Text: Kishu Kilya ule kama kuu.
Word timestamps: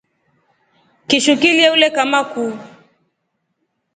Kishu 1.07 1.33
Kilya 1.39 1.71
ule 1.73 1.89
kama 1.95 2.21
kuu. 2.31 2.53